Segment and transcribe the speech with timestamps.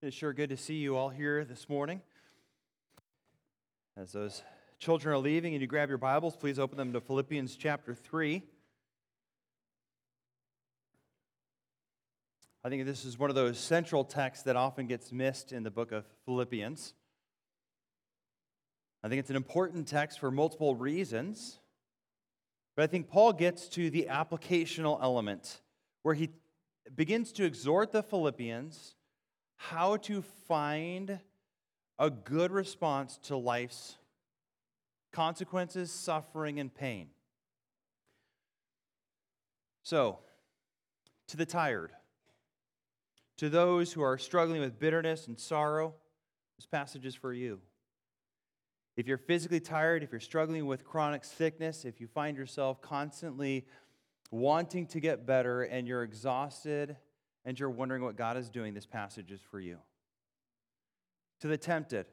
[0.00, 2.00] It's sure good to see you all here this morning.
[3.96, 4.44] As those
[4.78, 8.44] children are leaving and you grab your Bibles, please open them to Philippians chapter 3.
[12.62, 15.70] I think this is one of those central texts that often gets missed in the
[15.72, 16.94] book of Philippians.
[19.02, 21.58] I think it's an important text for multiple reasons.
[22.76, 25.60] But I think Paul gets to the applicational element
[26.04, 26.28] where he
[26.94, 28.94] begins to exhort the Philippians
[29.58, 31.18] how to find
[31.98, 33.98] a good response to life's
[35.12, 37.08] consequences, suffering, and pain.
[39.82, 40.20] So,
[41.26, 41.92] to the tired,
[43.38, 45.94] to those who are struggling with bitterness and sorrow,
[46.56, 47.60] this passage is for you.
[48.96, 53.66] If you're physically tired, if you're struggling with chronic sickness, if you find yourself constantly
[54.30, 56.96] wanting to get better and you're exhausted
[57.48, 59.78] and you're wondering what God is doing, this passage is for you.
[61.40, 62.04] To the tempted,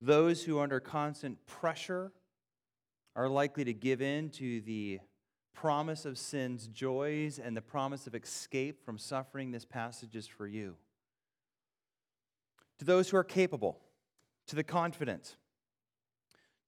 [0.00, 2.10] those who, are under constant pressure,
[3.14, 5.00] are likely to give in to the
[5.52, 10.46] promise of sin's joys and the promise of escape from suffering, this passage is for
[10.46, 10.76] you.
[12.78, 13.78] To those who are capable,
[14.46, 15.36] to the confident,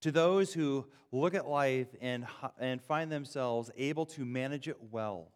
[0.02, 2.26] to those who look at life and,
[2.60, 5.32] and find themselves able to manage it well,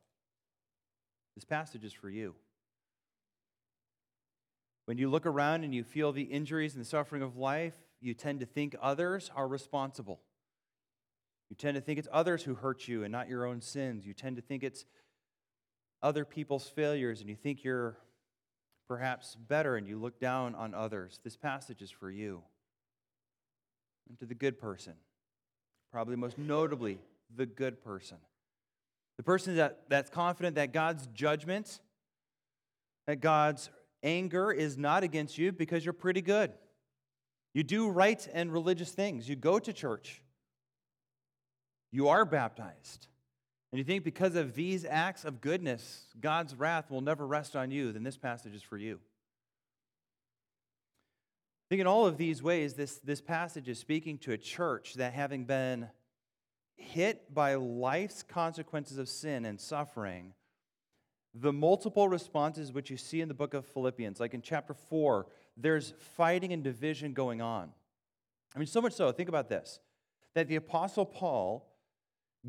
[1.37, 2.35] this passage is for you.
[4.87, 8.15] When you look around and you feel the injuries and the suffering of life, you
[8.15, 10.21] tend to think others are responsible.
[11.51, 14.07] You tend to think it's others who hurt you and not your own sins.
[14.07, 14.85] You tend to think it's
[16.03, 17.99] other people's failures and you think you're
[18.89, 21.21] perhaps better and you look down on others.
[21.23, 22.43] This passage is for you.
[24.09, 24.95] And to the good person,
[25.91, 26.99] probably most notably,
[27.35, 28.19] the good person.
[29.17, 31.81] The person that, that's confident that God's judgment,
[33.07, 33.71] that God's
[34.03, 36.53] anger is not against you because you're pretty good.
[37.55, 39.29] You do right and religious things.
[39.29, 40.23] You go to church.
[41.91, 43.09] You are baptized.
[43.73, 47.71] And you think because of these acts of goodness, God's wrath will never rest on
[47.71, 49.01] you, then this passage is for you.
[51.67, 54.95] I think in all of these ways, this, this passage is speaking to a church
[54.95, 55.89] that having been
[56.77, 60.33] hit by life's consequences of sin and suffering,
[61.35, 65.27] the multiple responses which you see in the book of Philippians, like in chapter 4,
[65.57, 67.71] there's fighting and division going on.
[68.55, 69.81] I mean, so much so, think about this
[70.35, 71.67] that the Apostle Paul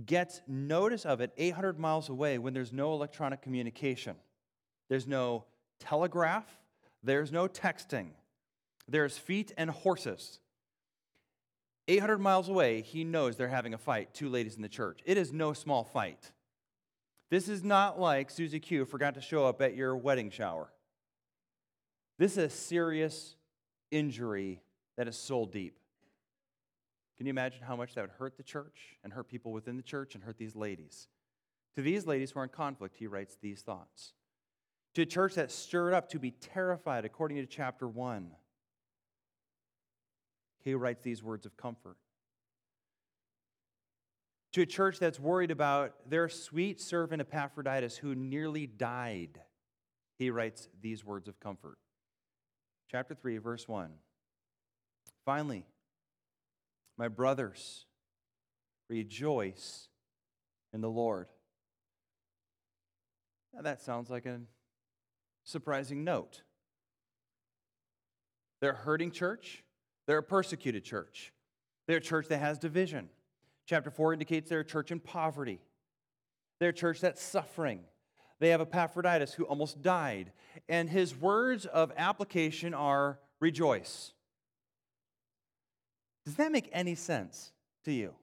[0.05, 4.15] gets notice of it 800 miles away when there's no electronic communication.
[4.89, 5.45] There's no
[5.79, 6.45] telegraph,
[7.01, 8.09] there's no texting,
[8.87, 10.39] there's feet and horses.
[11.87, 14.99] 800 miles away, he knows they're having a fight, two ladies in the church.
[15.05, 16.31] It is no small fight.
[17.29, 20.71] This is not like Susie Q forgot to show up at your wedding shower.
[22.19, 23.35] This is a serious
[23.91, 24.61] injury
[24.97, 25.77] that is soul deep.
[27.17, 29.83] Can you imagine how much that would hurt the church and hurt people within the
[29.83, 31.07] church and hurt these ladies?
[31.75, 34.13] To these ladies who are in conflict, he writes these thoughts.
[34.95, 38.31] To a church that's stirred up to be terrified, according to chapter 1
[40.67, 41.95] he writes these words of comfort.
[44.51, 49.39] To a church that's worried about their sweet servant Epaphroditus who nearly died,
[50.17, 51.77] he writes these words of comfort.
[52.91, 53.91] Chapter 3, verse 1.
[55.25, 55.65] Finally,
[56.97, 57.85] my brothers,
[58.89, 59.87] rejoice
[60.73, 61.27] in the Lord.
[63.53, 64.41] Now that sounds like a
[65.45, 66.41] surprising note.
[68.59, 69.63] They're hurting church.
[70.07, 71.33] They're a persecuted church.
[71.85, 73.09] They're a church that has division.
[73.65, 75.59] Chapter 4 indicates they're a church in poverty.
[76.59, 77.81] They're a church that's suffering.
[78.39, 80.31] They have Epaphroditus who almost died.
[80.69, 84.13] And his words of application are rejoice.
[86.25, 87.51] Does that make any sense
[87.85, 88.13] to you?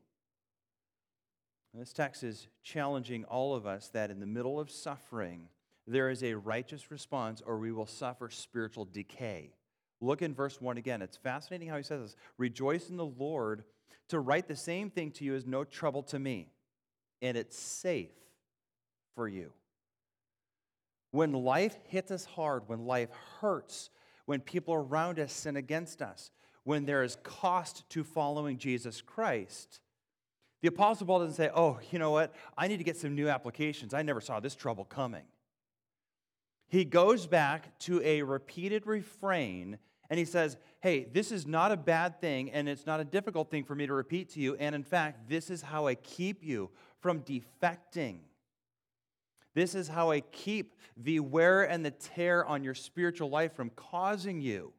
[1.73, 5.49] And this text is challenging all of us that in the middle of suffering,
[5.87, 9.53] there is a righteous response or we will suffer spiritual decay.
[10.05, 11.03] Look in verse 1 again.
[11.03, 13.65] It's fascinating how he says this Rejoice in the Lord.
[14.09, 16.53] To write the same thing to you is no trouble to me,
[17.23, 18.11] and it's safe
[19.15, 19.51] for you.
[21.11, 23.09] When life hits us hard, when life
[23.41, 23.89] hurts,
[24.27, 26.31] when people around us sin against us,
[26.65, 29.81] when there is cost to following Jesus Christ,
[30.61, 32.35] the Apostle Paul doesn't say, Oh, you know what?
[32.59, 33.95] I need to get some new applications.
[33.95, 35.25] I never saw this trouble coming.
[36.69, 39.79] He goes back to a repeated refrain
[40.11, 43.51] and he says, Hey, this is not a bad thing, and it's not a difficult
[43.51, 44.55] thing for me to repeat to you.
[44.57, 46.71] And in fact, this is how I keep you
[47.01, 48.19] from defecting.
[49.55, 53.71] This is how I keep the wear and the tear on your spiritual life from
[53.71, 54.73] causing you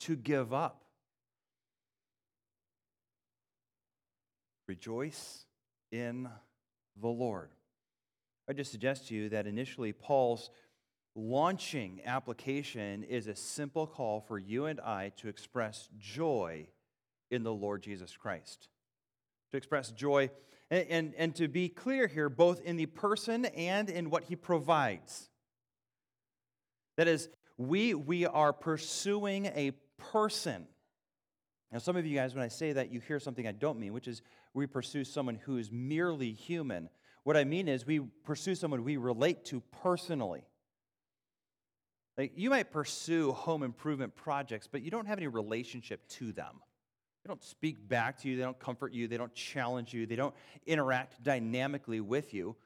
[0.00, 0.84] to give up.
[4.66, 5.44] Rejoice
[5.90, 6.28] in
[7.00, 7.50] the Lord.
[8.48, 10.50] I just suggest to you that initially Paul's
[11.14, 16.68] launching application is a simple call for you and I to express joy
[17.30, 18.68] in the Lord Jesus Christ.
[19.50, 20.30] To express joy
[20.70, 24.36] and, and, and to be clear here, both in the person and in what he
[24.36, 25.28] provides.
[26.96, 30.66] That is, we, we are pursuing a person.
[31.72, 33.92] Now, some of you guys, when I say that, you hear something I don't mean,
[33.92, 34.22] which is
[34.54, 36.88] we pursue someone who is merely human.
[37.22, 40.44] What I mean is we pursue someone we relate to personally.
[42.18, 46.60] Like you might pursue home improvement projects, but you don't have any relationship to them.
[47.24, 50.16] They don't speak back to you, they don't comfort you, they don't challenge you, they
[50.16, 50.34] don't
[50.66, 52.56] interact dynamically with you,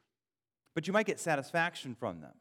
[0.75, 2.33] but you might get satisfaction from them.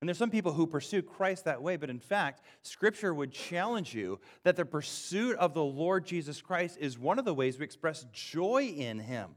[0.00, 3.94] And there's some people who pursue Christ that way, but in fact, Scripture would challenge
[3.94, 7.64] you that the pursuit of the Lord Jesus Christ is one of the ways we
[7.64, 9.30] express joy in Him.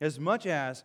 [0.00, 0.84] As much as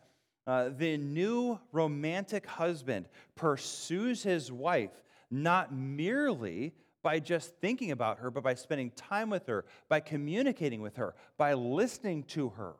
[0.49, 8.29] uh, the new romantic husband pursues his wife not merely by just thinking about her,
[8.29, 12.73] but by spending time with her, by communicating with her, by listening to her.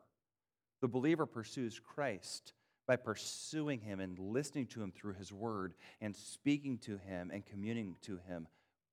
[0.82, 2.54] The believer pursues Christ
[2.90, 7.46] by pursuing him and listening to him through his word and speaking to him and
[7.46, 8.48] communing to him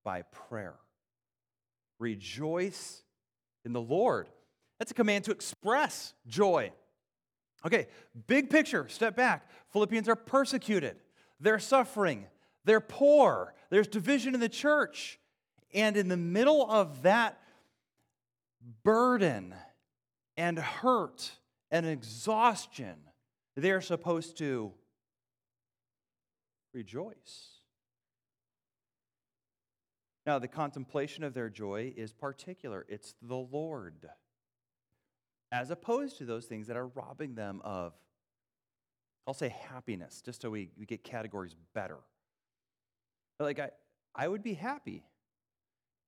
[0.04, 0.74] by prayer.
[1.98, 3.02] Rejoice
[3.64, 4.28] in the Lord.
[4.78, 6.72] That's a command to express joy.
[7.64, 7.88] Okay,
[8.26, 9.50] big picture, step back.
[9.72, 10.96] Philippians are persecuted,
[11.40, 12.26] they're suffering,
[12.66, 13.54] they're poor.
[13.70, 15.18] There's division in the church.
[15.72, 17.40] And in the middle of that
[18.82, 19.54] burden
[20.36, 21.32] and hurt
[21.70, 22.96] and exhaustion,
[23.56, 24.72] they're supposed to
[26.74, 27.48] rejoice.
[30.26, 34.08] Now, the contemplation of their joy is particular, it's the Lord,
[35.52, 37.92] as opposed to those things that are robbing them of,
[39.24, 41.98] I'll say happiness, just so we, we get categories better.
[43.38, 43.70] Like, I,
[44.14, 45.04] I would be happy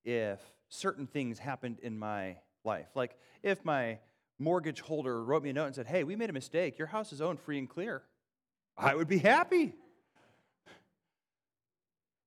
[0.03, 0.39] if
[0.69, 2.87] certain things happened in my life.
[2.95, 3.99] Like, if my
[4.39, 6.77] mortgage holder wrote me a note and said, Hey, we made a mistake.
[6.77, 8.03] Your house is owned free and clear.
[8.77, 9.73] I would be happy.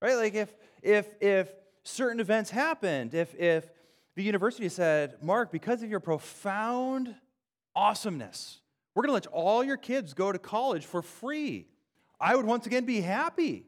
[0.00, 0.16] Right?
[0.16, 1.48] Like, if, if, if
[1.84, 3.70] certain events happened, if, if
[4.14, 7.14] the university said, Mark, because of your profound
[7.74, 8.58] awesomeness,
[8.94, 11.66] we're going to let all your kids go to college for free,
[12.20, 13.66] I would once again be happy.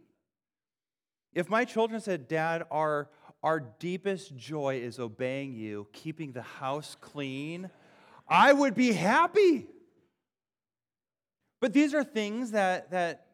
[1.34, 3.08] If my children said, Dad, our,
[3.42, 7.70] our deepest joy is obeying you, keeping the house clean,
[8.28, 9.66] I would be happy.
[11.60, 13.26] But these are things that, that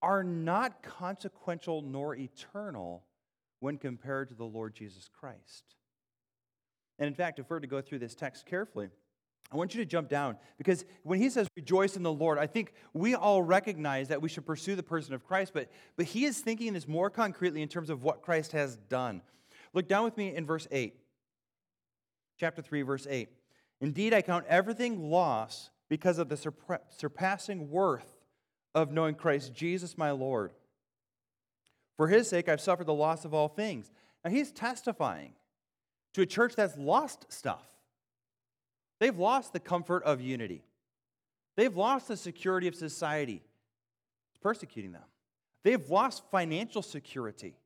[0.00, 3.04] are not consequential nor eternal
[3.60, 5.64] when compared to the Lord Jesus Christ.
[6.98, 8.88] And in fact, if we're to go through this text carefully,
[9.52, 12.46] I want you to jump down because when he says rejoice in the Lord, I
[12.46, 16.24] think we all recognize that we should pursue the person of Christ, but, but he
[16.24, 19.22] is thinking this more concretely in terms of what Christ has done.
[19.72, 20.94] Look down with me in verse 8,
[22.38, 23.28] chapter 3, verse 8.
[23.80, 28.16] Indeed, I count everything loss because of the surpassing worth
[28.74, 30.50] of knowing Christ Jesus my Lord.
[31.96, 33.90] For his sake, I've suffered the loss of all things.
[34.24, 35.32] Now, he's testifying
[36.14, 37.75] to a church that's lost stuff.
[39.00, 40.64] They've lost the comfort of unity.
[41.56, 43.42] They've lost the security of society.
[44.30, 45.04] It's persecuting them.
[45.64, 47.56] They've lost financial security.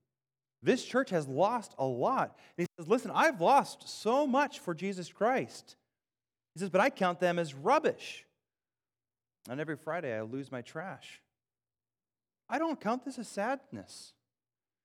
[0.63, 2.37] This church has lost a lot.
[2.57, 5.77] And he says, Listen, I've lost so much for Jesus Christ.
[6.55, 8.25] He says, But I count them as rubbish.
[9.49, 11.23] And every Friday I lose my trash.
[12.49, 14.13] I don't count this as sadness.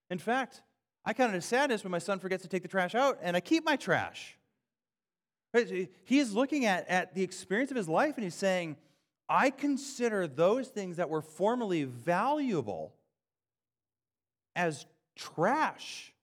[0.10, 0.62] In fact,
[1.04, 3.36] I count it as sadness when my son forgets to take the trash out and
[3.36, 4.38] I keep my trash.
[6.04, 8.78] He is looking at, at the experience of his life and he's saying,
[9.28, 12.94] I consider those things that were formerly valuable
[14.56, 14.86] as
[15.16, 16.14] trash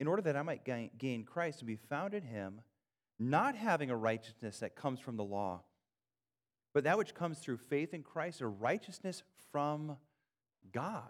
[0.00, 2.60] in order that I might gain, Christ and be found in him,
[3.18, 5.62] not having a righteousness that comes from the law,
[6.72, 9.96] but that which comes through faith in Christ, a righteousness from
[10.72, 11.02] God.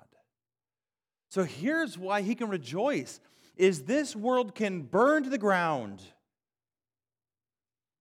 [1.28, 3.20] So here's why he can rejoice
[3.56, 6.02] is this world can burn to the ground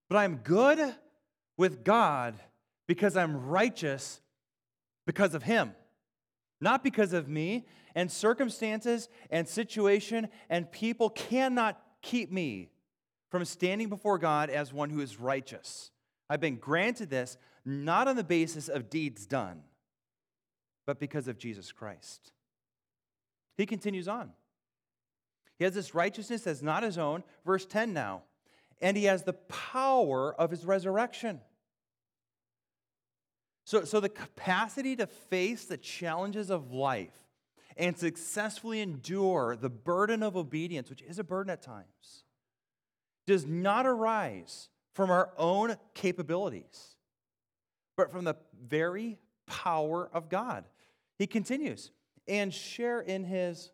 [0.09, 0.95] but I'm good
[1.57, 2.35] with God
[2.87, 4.21] because I'm righteous
[5.05, 5.73] because of Him,
[6.61, 7.65] not because of me.
[7.95, 12.69] And circumstances and situation and people cannot keep me
[13.31, 15.89] from standing before God as one who is righteous.
[16.29, 19.61] I've been granted this not on the basis of deeds done,
[20.85, 22.31] but because of Jesus Christ.
[23.57, 24.31] He continues on.
[25.57, 27.23] He has this righteousness that's not his own.
[27.45, 28.21] Verse 10 now.
[28.79, 31.41] And he has the power of his resurrection.
[33.65, 37.17] So, so the capacity to face the challenges of life
[37.75, 42.23] and successfully endure the burden of obedience, which is a burden at times,
[43.25, 46.95] does not arise from our own capabilities,
[47.97, 48.35] but from the
[48.67, 50.63] very power of God.
[51.19, 51.91] He continues,
[52.27, 53.71] and share in his.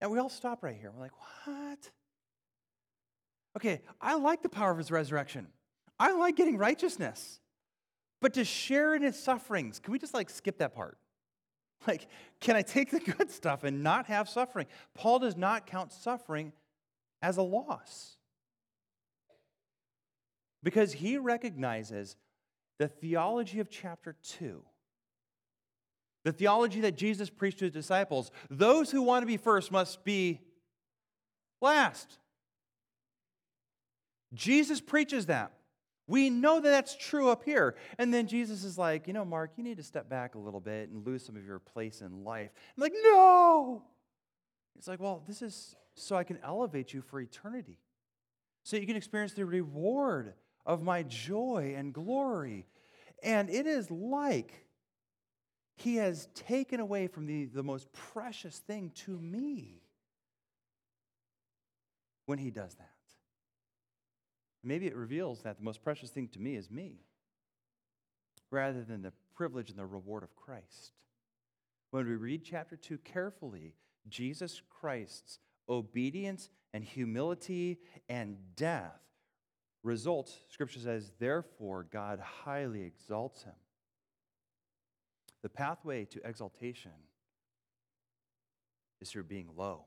[0.00, 0.90] And we all stop right here.
[0.90, 1.12] We're like,
[1.44, 1.90] what?
[3.56, 5.46] Okay, I like the power of his resurrection.
[5.98, 7.40] I like getting righteousness.
[8.20, 10.98] But to share in his sufferings, can we just like skip that part?
[11.86, 12.06] Like,
[12.40, 14.66] can I take the good stuff and not have suffering?
[14.94, 16.54] Paul does not count suffering
[17.20, 18.16] as a loss
[20.62, 22.16] because he recognizes
[22.78, 24.62] the theology of chapter 2
[26.24, 30.04] the theology that Jesus preached to his disciples those who want to be first must
[30.04, 30.40] be
[31.60, 32.18] last.
[34.34, 35.52] Jesus preaches that.
[36.06, 37.76] We know that that's true up here.
[37.98, 40.60] And then Jesus is like, you know, Mark, you need to step back a little
[40.60, 42.50] bit and lose some of your place in life.
[42.76, 43.82] I'm like, no.
[44.76, 47.78] It's like, well, this is so I can elevate you for eternity.
[48.64, 50.34] So you can experience the reward
[50.66, 52.66] of my joy and glory.
[53.22, 54.66] And it is like
[55.76, 59.82] he has taken away from the, the most precious thing to me
[62.26, 62.93] when he does that.
[64.64, 67.04] Maybe it reveals that the most precious thing to me is me
[68.50, 70.92] rather than the privilege and the reward of Christ.
[71.90, 73.74] When we read chapter 2 carefully,
[74.08, 77.78] Jesus Christ's obedience and humility
[78.08, 79.00] and death
[79.82, 83.54] results, Scripture says, therefore God highly exalts him.
[85.42, 86.92] The pathway to exaltation
[89.00, 89.84] is through being low.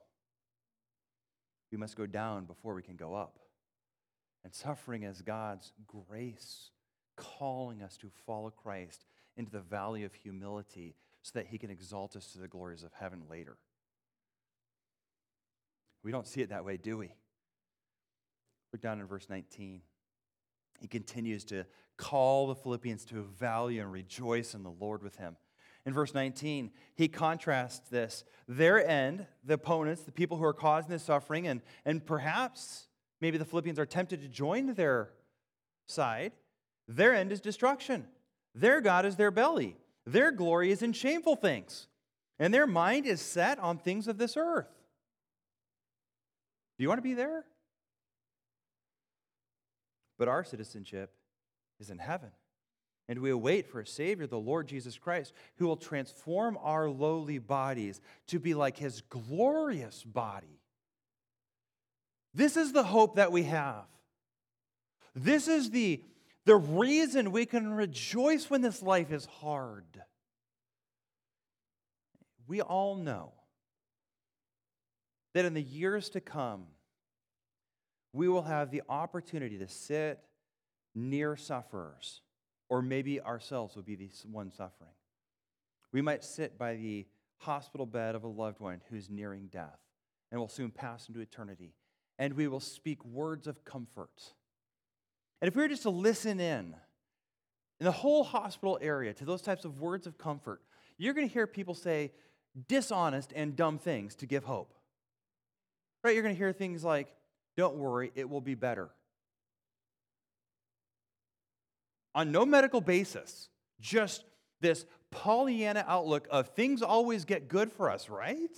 [1.71, 3.39] We must go down before we can go up.
[4.43, 6.71] And suffering as God's grace
[7.15, 12.15] calling us to follow Christ into the valley of humility so that he can exalt
[12.15, 13.57] us to the glories of heaven later.
[16.03, 17.11] We don't see it that way, do we?
[18.71, 19.81] Look down in verse 19.
[20.79, 21.65] He continues to
[21.97, 25.35] call the Philippians to value and rejoice in the Lord with him
[25.87, 28.25] in verse 19, he contrasts this.
[28.45, 32.86] Their end, the opponents, the people who are causing this suffering, and, and perhaps
[33.21, 35.09] maybe the Philippians are tempted to join their
[35.87, 36.33] side,
[36.87, 38.05] their end is destruction.
[38.55, 39.75] Their God is their belly.
[40.05, 41.87] Their glory is in shameful things,
[42.39, 44.69] and their mind is set on things of this earth.
[46.77, 47.43] Do you want to be there?
[50.17, 51.11] But our citizenship
[51.79, 52.31] is in heaven.
[53.09, 57.39] And we await for a Savior, the Lord Jesus Christ, who will transform our lowly
[57.39, 60.59] bodies to be like his glorious body.
[62.37, 63.85] This is the hope that we have.
[65.15, 66.03] This is the,
[66.45, 70.03] the reason we can rejoice when this life is hard.
[72.45, 73.33] We all know
[75.33, 76.65] that in the years to come,
[78.13, 80.19] we will have the opportunity to sit
[80.93, 82.21] near sufferers
[82.69, 84.93] or maybe ourselves will be the one suffering.
[85.91, 89.79] We might sit by the hospital bed of a loved one who's nearing death
[90.31, 91.73] and will soon pass into eternity.
[92.19, 94.33] And we will speak words of comfort.
[95.41, 96.75] And if we were just to listen in,
[97.79, 100.61] in the whole hospital area to those types of words of comfort,
[100.97, 102.11] you're going to hear people say
[102.67, 104.73] dishonest and dumb things to give hope.
[106.03, 106.15] Right?
[106.15, 107.13] You're going to hear things like,
[107.55, 108.89] don't worry, it will be better.
[112.17, 113.47] on no medical basis,
[113.79, 114.23] just
[114.59, 118.49] this Pollyanna outlook of things always get good for us, right?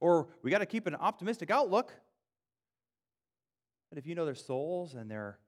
[0.00, 1.92] Or we got to keep an optimistic outlook.
[3.88, 5.38] But if you know their souls and their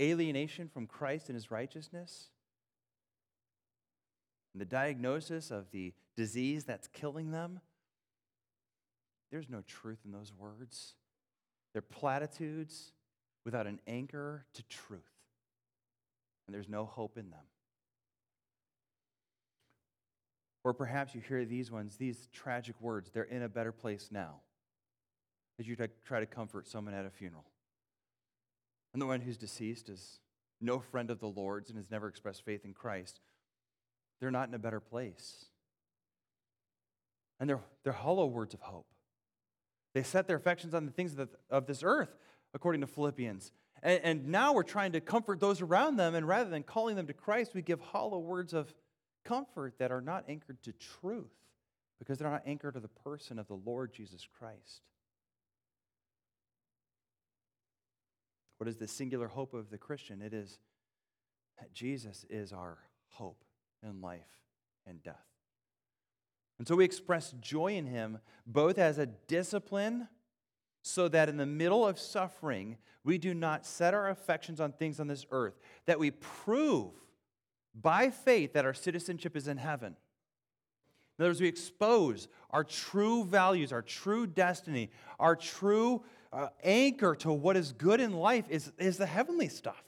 [0.00, 2.28] alienation from Christ and his righteousness,
[4.54, 7.60] and the diagnosis of the disease that's killing them,
[9.30, 10.94] there's no truth in those words.
[11.72, 12.92] They're platitudes
[13.44, 15.18] without an anchor to truth
[16.48, 17.44] and there's no hope in them.
[20.64, 24.40] Or perhaps you hear these ones, these tragic words, they're in a better place now,
[25.58, 27.44] as you try to comfort someone at a funeral.
[28.92, 30.20] And the one who's deceased is
[30.60, 33.20] no friend of the Lord's and has never expressed faith in Christ.
[34.20, 35.46] They're not in a better place.
[37.38, 38.86] And they're, they're hollow words of hope.
[39.94, 42.16] They set their affections on the things of, the, of this earth,
[42.54, 43.52] according to Philippians.
[43.82, 47.06] And, and now we're trying to comfort those around them, and rather than calling them
[47.06, 48.74] to Christ, we give hollow words of
[49.24, 51.32] comfort that are not anchored to truth
[51.98, 54.82] because they're not anchored to the person of the Lord Jesus Christ.
[58.58, 60.20] What is the singular hope of the Christian?
[60.20, 60.58] It is
[61.58, 63.44] that Jesus is our hope
[63.82, 64.42] in life
[64.86, 65.26] and death.
[66.58, 70.08] And so we express joy in him both as a discipline,
[70.82, 74.98] so that in the middle of suffering, we do not set our affections on things
[74.98, 76.92] on this earth, that we prove
[77.74, 79.96] by faith that our citizenship is in heaven.
[81.18, 87.14] In other words, we expose our true values, our true destiny, our true uh, anchor
[87.16, 89.82] to what is good in life is, is the heavenly stuff.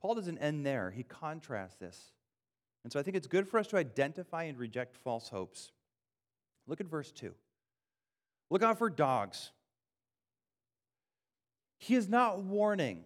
[0.00, 2.12] Paul doesn't end there, he contrasts this.
[2.84, 5.72] And so I think it's good for us to identify and reject false hopes.
[6.66, 7.34] Look at verse 2.
[8.50, 9.50] Look out for dogs.
[11.78, 13.04] He is not warning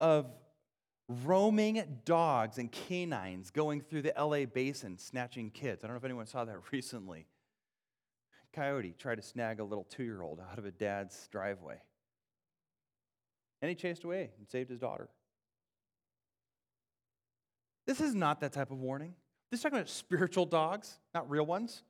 [0.00, 0.26] of
[1.24, 5.82] roaming dogs and canines going through the LA basin snatching kids.
[5.82, 7.26] I don't know if anyone saw that recently.
[8.52, 11.80] Coyote tried to snag a little two year old out of a dad's driveway.
[13.62, 15.08] And he chased away and saved his daughter.
[17.86, 19.14] This is not that type of warning.
[19.50, 21.82] This is talking about spiritual dogs, not real ones,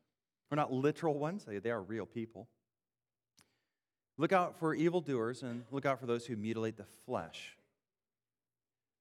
[0.51, 1.47] or not literal ones.
[1.47, 2.49] They are real people.
[4.17, 7.57] Look out for evildoers and look out for those who mutilate the flesh.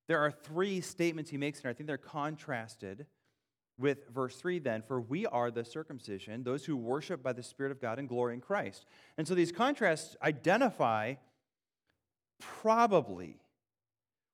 [0.08, 1.70] There are three statements he makes here.
[1.70, 3.06] I think they're contrasted
[3.80, 7.72] with verse 3 then for we are the circumcision those who worship by the spirit
[7.72, 8.86] of god and glory in christ.
[9.18, 11.16] And so these contrasts identify
[12.40, 13.42] probably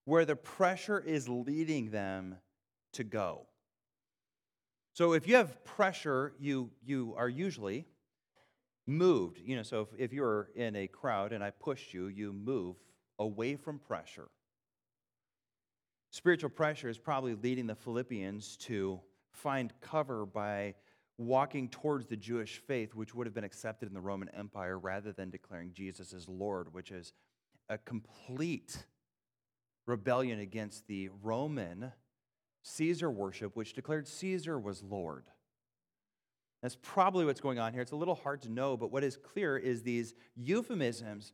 [0.06, 2.36] where the pressure is leading them
[2.94, 3.46] to go.
[4.94, 7.86] So if you have pressure you you are usually
[8.88, 9.40] moved.
[9.44, 12.76] You know so if, if you're in a crowd and i pushed you you move
[13.20, 14.28] away from pressure.
[16.12, 19.02] Spiritual pressure is probably leading the philippians to
[19.36, 20.76] find cover by
[21.18, 25.12] walking towards the Jewish faith, which would have been accepted in the Roman Empire, rather
[25.12, 27.14] than declaring Jesus as Lord, which is
[27.70, 28.86] a complete
[29.88, 31.92] rebellion against the Roman
[32.64, 35.26] Caesar worship, which declared Caesar was Lord.
[36.62, 37.82] That's probably what's going on here.
[37.82, 41.34] It's a little hard to know, but what is clear is these euphemisms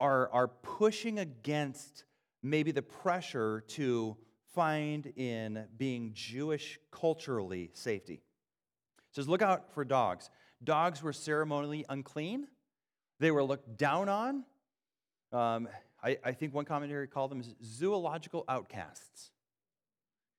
[0.00, 2.04] are, are pushing against
[2.42, 4.16] maybe the pressure to
[4.54, 8.14] find in being Jewish culturally safety.
[8.14, 10.30] It says, Look out for dogs.
[10.62, 12.46] Dogs were ceremonially unclean,
[13.18, 14.44] they were looked down on.
[15.32, 15.68] Um,
[16.02, 19.30] I, I think one commentary called them zoological outcasts.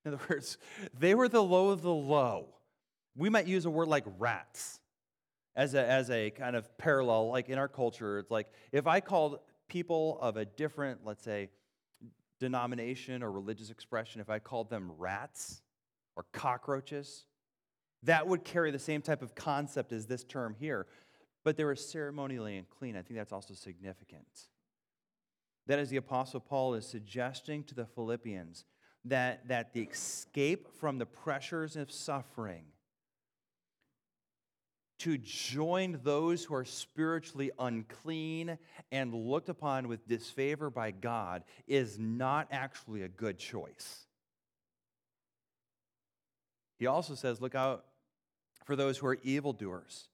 [0.06, 0.58] In other words,
[0.98, 2.50] they were the low of the low.
[3.16, 4.80] We might use a word like rats
[5.56, 7.30] as a, as a kind of parallel.
[7.30, 11.50] Like in our culture, it's like if I called people of a different, let's say,
[12.44, 15.62] denomination or religious expression, if I called them rats
[16.16, 17.24] or cockroaches,
[18.04, 20.86] that would carry the same type of concept as this term here.
[21.46, 22.98] But they were ceremonially unclean.
[22.98, 24.28] I think that's also significant.
[25.68, 28.66] That is, the Apostle Paul is suggesting to the Philippians
[29.06, 32.66] that, that the escape from the pressures of suffering
[35.04, 38.58] to join those who are spiritually unclean
[38.90, 44.06] and looked upon with disfavor by God is not actually a good choice.
[46.80, 47.84] He also says, Look out
[48.64, 50.08] for those who are evildoers.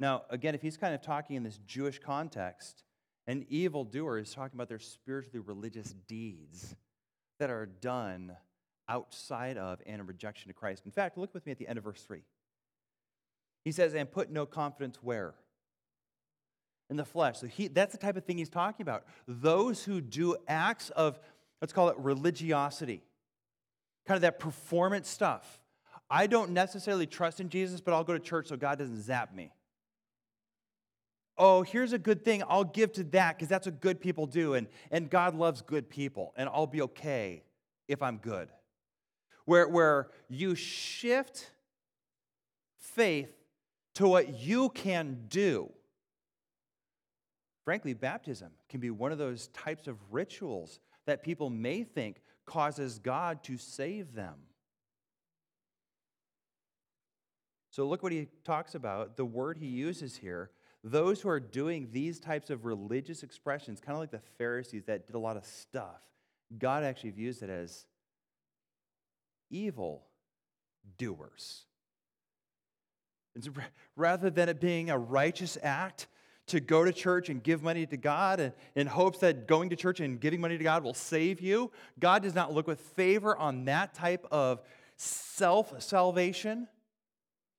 [0.00, 2.82] Now, again, if he's kind of talking in this Jewish context,
[3.28, 6.74] an evildoer is talking about their spiritually religious deeds
[7.38, 8.36] that are done
[8.88, 10.84] outside of and in rejection to Christ.
[10.84, 12.24] In fact, look with me at the end of verse 3.
[13.64, 15.34] He says, and put no confidence where?
[16.90, 17.38] In the flesh.
[17.38, 19.04] So he, that's the type of thing he's talking about.
[19.26, 21.18] Those who do acts of,
[21.60, 23.02] let's call it religiosity,
[24.06, 25.60] kind of that performance stuff.
[26.10, 29.34] I don't necessarily trust in Jesus, but I'll go to church so God doesn't zap
[29.34, 29.52] me.
[31.38, 32.42] Oh, here's a good thing.
[32.46, 34.54] I'll give to that because that's what good people do.
[34.54, 37.44] And, and God loves good people, and I'll be okay
[37.88, 38.48] if I'm good.
[39.46, 41.50] Where, where you shift
[42.78, 43.30] faith
[43.94, 45.70] to what you can do.
[47.64, 52.98] Frankly, baptism can be one of those types of rituals that people may think causes
[52.98, 54.34] God to save them.
[57.70, 59.16] So, look what he talks about.
[59.16, 60.50] The word he uses here
[60.84, 65.06] those who are doing these types of religious expressions, kind of like the Pharisees that
[65.06, 66.00] did a lot of stuff,
[66.58, 67.86] God actually views it as
[69.48, 70.04] evil
[70.98, 71.66] doers.
[73.96, 76.06] Rather than it being a righteous act
[76.48, 79.76] to go to church and give money to God and, in hopes that going to
[79.76, 81.70] church and giving money to God will save you.
[81.98, 84.60] God does not look with favor on that type of
[84.96, 86.68] self salvation.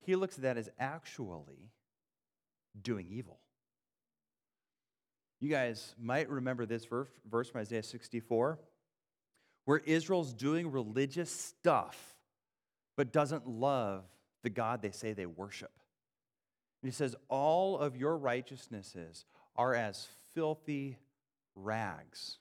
[0.01, 1.71] He looks at that as actually
[2.81, 3.39] doing evil.
[5.39, 8.59] You guys might remember this verse, verse from Isaiah 64,
[9.65, 12.15] where Israel's doing religious stuff,
[12.95, 14.03] but doesn't love
[14.43, 15.71] the God they say they worship.
[16.81, 19.25] And he says, All of your righteousnesses
[19.55, 20.97] are as filthy
[21.55, 22.37] rags.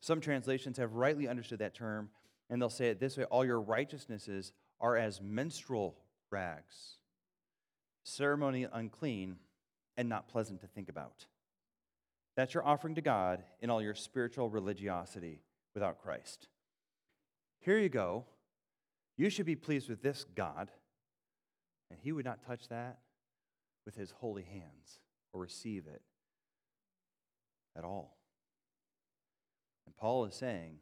[0.00, 2.10] Some translations have rightly understood that term,
[2.48, 5.96] and they'll say it this way All your righteousnesses are as menstrual
[6.30, 6.96] rags,
[8.02, 9.36] ceremony unclean
[9.96, 11.26] and not pleasant to think about.
[12.36, 15.42] That's your offering to God in all your spiritual religiosity
[15.74, 16.48] without Christ.
[17.60, 18.24] Here you go.
[19.20, 20.70] You should be pleased with this God,
[21.90, 23.00] and He would not touch that
[23.84, 24.98] with His holy hands
[25.34, 26.00] or receive it
[27.76, 28.16] at all.
[29.84, 30.76] And Paul is saying,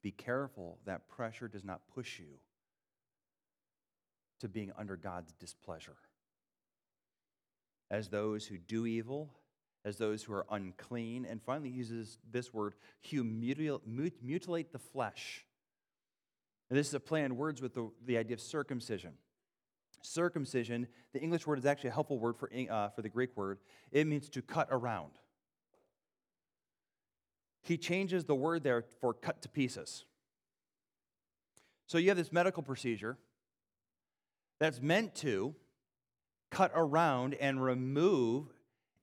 [0.00, 2.38] be careful that pressure does not push you
[4.38, 5.96] to being under God's displeasure
[7.90, 9.34] as those who do evil,
[9.84, 12.74] as those who are unclean, and finally uses this word,
[13.12, 15.44] mutilate the flesh.
[16.70, 19.12] And this is a play on words with the, the idea of circumcision.
[20.02, 23.58] Circumcision, the English word is actually a helpful word for, uh, for the Greek word.
[23.90, 25.12] It means to cut around.
[27.62, 30.04] He changes the word there for cut to pieces.
[31.86, 33.16] So you have this medical procedure
[34.58, 35.54] that's meant to
[36.50, 38.46] cut around and remove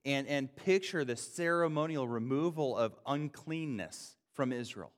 [0.06, 4.92] and, and picture the ceremonial removal of uncleanness from Israel.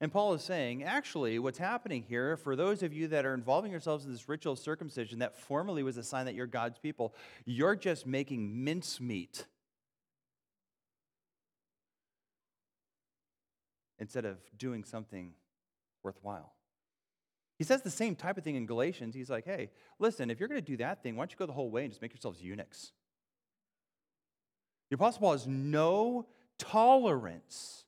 [0.00, 3.72] And Paul is saying, actually, what's happening here, for those of you that are involving
[3.72, 7.74] yourselves in this ritual circumcision that formerly was a sign that you're God's people, you're
[7.74, 9.46] just making mincemeat
[13.98, 15.32] instead of doing something
[16.04, 16.52] worthwhile.
[17.58, 19.16] He says the same type of thing in Galatians.
[19.16, 21.46] He's like, hey, listen, if you're going to do that thing, why don't you go
[21.46, 22.92] the whole way and just make yourselves eunuchs?
[24.90, 27.84] The Apostle Paul has no tolerance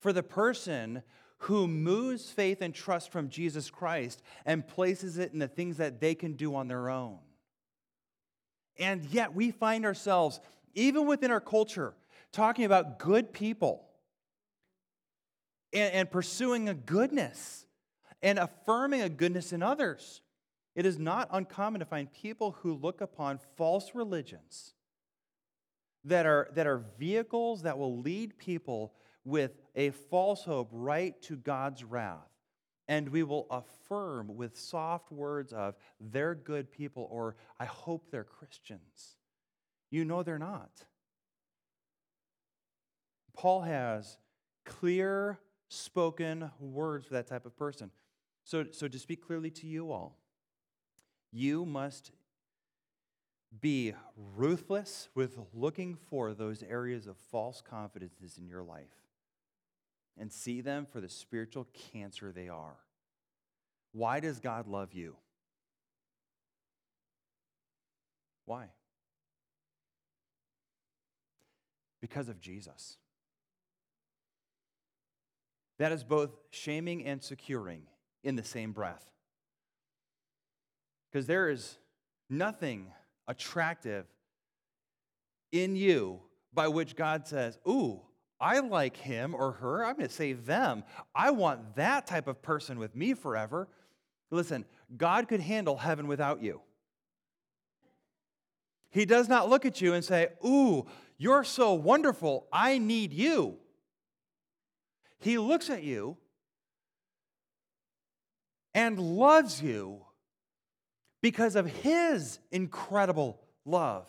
[0.00, 1.02] for the person
[1.38, 6.00] who moves faith and trust from Jesus Christ and places it in the things that
[6.00, 7.18] they can do on their own.
[8.78, 10.40] And yet we find ourselves,
[10.74, 11.94] even within our culture,
[12.32, 13.84] talking about good people
[15.72, 17.66] and, and pursuing a goodness
[18.22, 20.22] and affirming a goodness in others.
[20.74, 24.74] It is not uncommon to find people who look upon false religions
[26.04, 28.92] that are, that are vehicles that will lead people
[29.28, 32.30] with a false hope right to God's wrath.
[32.88, 38.24] And we will affirm with soft words of, they're good people, or I hope they're
[38.24, 39.16] Christians.
[39.90, 40.70] You know they're not.
[43.34, 44.16] Paul has
[44.64, 45.38] clear
[45.68, 47.90] spoken words for that type of person.
[48.44, 50.16] So, so to speak clearly to you all,
[51.30, 52.12] you must
[53.60, 53.92] be
[54.34, 59.07] ruthless with looking for those areas of false confidences in your life
[60.18, 62.76] and see them for the spiritual cancer they are.
[63.92, 65.16] Why does God love you?
[68.44, 68.70] Why?
[72.00, 72.96] Because of Jesus.
[75.78, 77.82] That is both shaming and securing
[78.24, 79.04] in the same breath.
[81.10, 81.78] Because there is
[82.28, 82.86] nothing
[83.26, 84.06] attractive
[85.52, 86.20] in you
[86.52, 88.00] by which God says, Ooh,
[88.40, 89.84] I like him or her.
[89.84, 90.84] I'm going to say them.
[91.14, 93.68] I want that type of person with me forever.
[94.30, 94.64] Listen,
[94.96, 96.60] God could handle heaven without you.
[98.90, 100.86] He does not look at you and say, Ooh,
[101.18, 102.46] you're so wonderful.
[102.52, 103.56] I need you.
[105.18, 106.16] He looks at you
[108.72, 110.02] and loves you
[111.20, 114.06] because of his incredible love.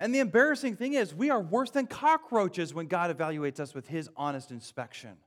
[0.00, 3.86] And the embarrassing thing is, we are worse than cockroaches when God evaluates us with
[3.86, 5.18] his honest inspection.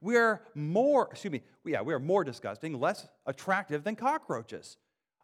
[0.00, 4.76] We are more, excuse me, yeah, we are more disgusting, less attractive than cockroaches.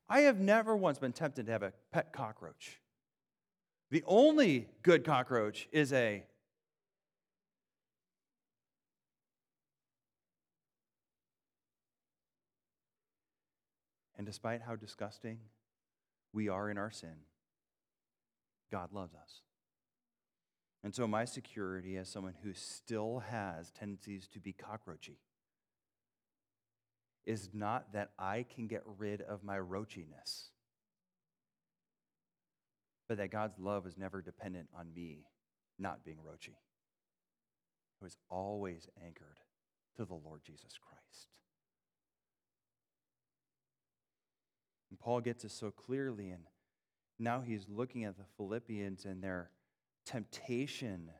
[0.09, 2.81] I have never once been tempted to have a pet cockroach.
[3.91, 6.25] The only good cockroach is a
[14.17, 15.39] And despite how disgusting
[16.33, 17.15] we are in our sin,
[18.71, 19.43] God loves us.
[20.85, 25.19] And so, my security as someone who still has tendencies to be cockroachy
[27.27, 30.51] is not that I can get rid of my roachiness.
[33.09, 35.25] but that God's love is never dependent on me
[35.79, 36.57] not being roachy.
[38.01, 39.41] It was always anchored
[39.97, 41.29] to the Lord Jesus Christ.
[44.91, 46.45] And Paul gets this so clearly, and
[47.19, 49.51] now he's looking at the Philippians and their
[50.07, 51.11] temptation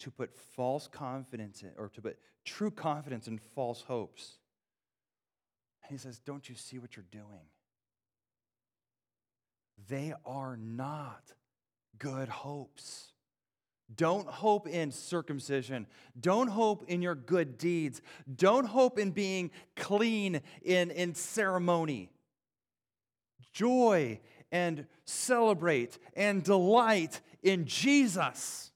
[0.00, 4.38] to put false confidence in, or to put true confidence in false hopes.
[5.82, 7.46] And he says, Don't you see what you're doing?
[9.88, 11.32] They are not
[11.98, 13.12] good hopes.
[13.94, 15.86] Don't hope in circumcision.
[16.18, 18.00] Don't hope in your good deeds.
[18.34, 22.10] Don't hope in being clean in, in ceremony.
[23.52, 24.20] Joy
[24.52, 28.70] and celebrate and delight in Jesus.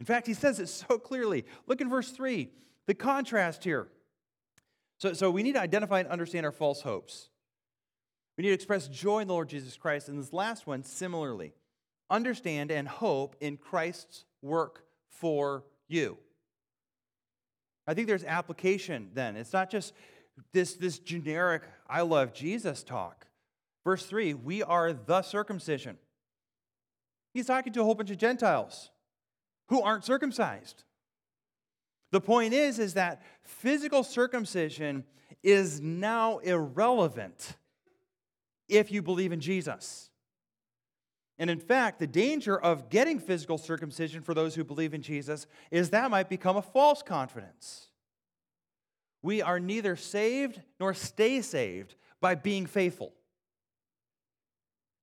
[0.00, 1.44] In fact, he says it so clearly.
[1.66, 2.48] Look in verse 3,
[2.86, 3.88] the contrast here.
[4.98, 7.28] So, so we need to identify and understand our false hopes.
[8.38, 10.08] We need to express joy in the Lord Jesus Christ.
[10.08, 11.52] And this last one, similarly,
[12.08, 16.18] understand and hope in Christ's work for you.
[17.86, 19.36] I think there's application then.
[19.36, 19.92] It's not just
[20.52, 23.26] this, this generic, I love Jesus talk.
[23.84, 25.98] Verse 3 we are the circumcision.
[27.34, 28.90] He's talking to a whole bunch of Gentiles
[29.68, 30.84] who aren't circumcised.
[32.10, 35.04] The point is, is that physical circumcision
[35.42, 37.56] is now irrelevant
[38.68, 40.10] if you believe in Jesus.
[41.38, 45.46] And in fact, the danger of getting physical circumcision for those who believe in Jesus
[45.70, 47.88] is that might become a false confidence.
[49.22, 53.14] We are neither saved nor stay saved by being faithful.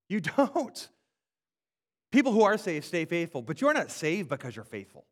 [0.09, 0.89] You don't.
[2.11, 5.05] People who are saved stay faithful, but you're not saved because you're faithful.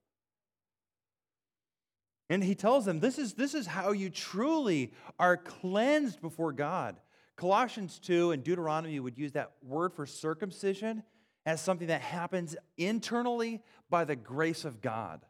[2.30, 6.98] And he tells them this is, this is how you truly are cleansed before God.
[7.38, 11.04] Colossians 2 and Deuteronomy would use that word for circumcision
[11.46, 15.24] as something that happens internally by the grace of God.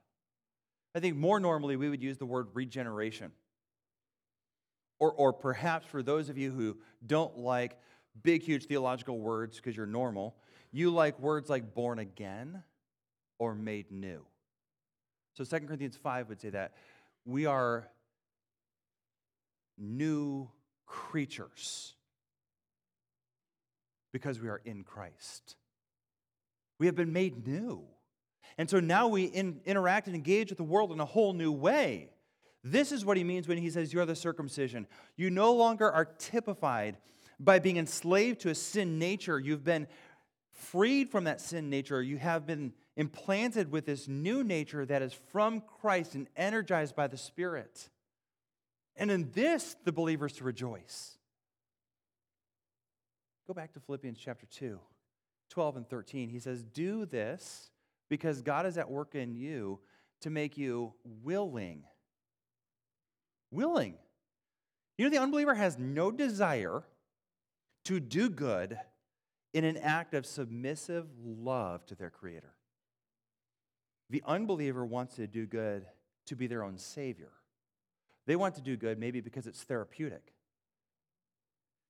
[0.96, 3.32] I think more normally we would use the word regeneration.
[5.00, 7.78] Or, or perhaps for those of you who don't like
[8.24, 10.36] big, huge theological words because you're normal,
[10.72, 12.64] you like words like born again
[13.40, 14.26] or made new.
[15.34, 16.74] So 2 Corinthians 5 would say that
[17.26, 17.88] we are
[19.78, 20.50] new
[20.86, 21.94] creatures
[24.12, 25.56] because we are in Christ.
[26.80, 27.84] We have been made new.
[28.58, 31.52] And so now we in, interact and engage with the world in a whole new
[31.52, 32.10] way.
[32.64, 34.88] This is what he means when he says, You're the circumcision.
[35.16, 36.98] You no longer are typified
[37.40, 39.40] by being enslaved to a sin nature.
[39.40, 39.88] You've been
[40.52, 42.02] freed from that sin nature.
[42.02, 47.08] You have been implanted with this new nature that is from Christ and energized by
[47.08, 47.90] the Spirit.
[48.96, 51.18] And in this, the believers to rejoice.
[53.48, 54.80] Go back to Philippians chapter 2,
[55.52, 56.30] 12 and 13.
[56.30, 57.70] He says, Do this
[58.10, 59.80] because God is at work in you
[60.22, 61.84] to make you willing.
[63.52, 63.96] Willing.
[64.98, 66.84] You know, the unbeliever has no desire
[67.88, 68.78] to do good
[69.54, 72.54] in an act of submissive love to their Creator.
[74.10, 75.86] The unbeliever wants to do good
[76.26, 77.32] to be their own Savior.
[78.26, 80.34] They want to do good maybe because it's therapeutic.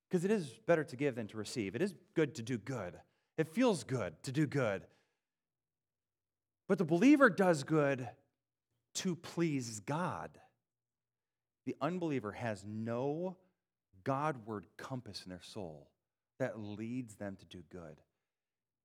[0.08, 1.74] Because it is better to give than to receive.
[1.74, 2.94] It is good to do good.
[3.36, 4.86] It feels good to do good.
[6.68, 8.08] But the believer does good
[8.94, 10.30] to please God.
[11.66, 13.36] The unbeliever has no
[14.08, 15.90] Godward compass in their soul
[16.38, 18.00] that leads them to do good.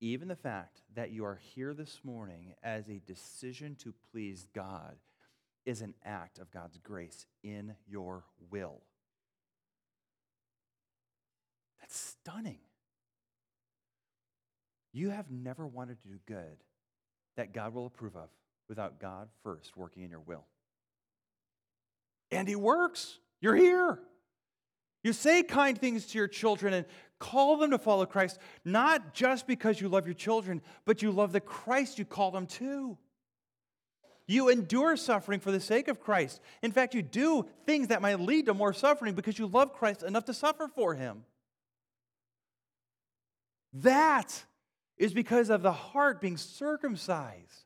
[0.02, 4.98] Even the fact that you are here this morning as a decision to please God
[5.66, 8.82] is an act of God's grace in your will.
[11.80, 12.60] That's stunning.
[14.92, 16.58] You have never wanted to do good
[17.38, 18.28] that God will approve of
[18.68, 20.44] without God first working in your will.
[22.30, 23.20] And He works.
[23.40, 24.00] You're here.
[25.04, 26.86] You say kind things to your children and
[27.20, 31.34] call them to follow Christ, not just because you love your children, but you love
[31.34, 32.98] the Christ you call them to.
[34.26, 36.42] You endure suffering for the sake of Christ.
[36.62, 40.04] In fact, you do things that might lead to more suffering because you love Christ
[40.04, 41.26] enough to suffer for him.
[43.74, 44.46] That
[44.98, 47.66] is because of the heart being circumcised.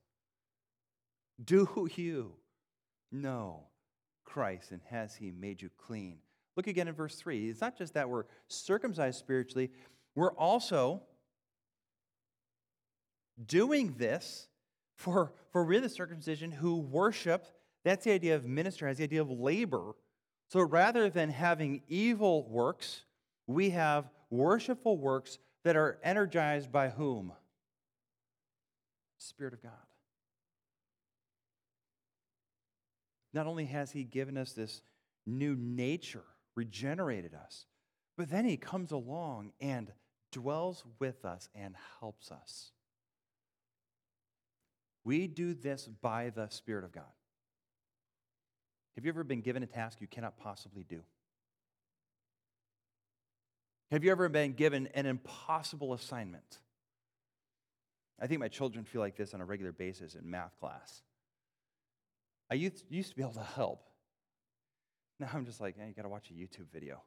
[1.44, 2.34] Do you
[3.12, 3.68] know
[4.26, 6.18] Christ and has he made you clean?
[6.58, 7.50] Look again in verse 3.
[7.50, 9.72] It's not just that we're circumcised spiritually,
[10.16, 11.04] we're also
[13.46, 14.48] doing this
[14.96, 17.46] for, for really the circumcision who worship.
[17.86, 19.94] That's the idea of minister, has the idea of labor.
[20.50, 23.04] So rather than having evil works,
[23.46, 27.34] we have worshipful works that are energized by whom?
[29.20, 29.72] Spirit of God.
[33.34, 34.82] Not only has He given us this
[35.28, 36.24] new nature,
[36.58, 37.66] regenerated us,
[38.18, 39.92] but then He comes along and
[40.32, 42.72] dwells with us and helps us.
[45.06, 47.06] We do this by the Spirit of God.
[48.96, 51.02] Have you ever been given a task you cannot possibly do?
[53.92, 56.60] Have you ever been given an impossible assignment?
[58.20, 61.04] I think my children feel like this on a regular basis in math class.
[62.50, 63.87] I used, to be able to help.
[65.20, 67.02] Now I'm just like, hey, you got to watch a YouTube video.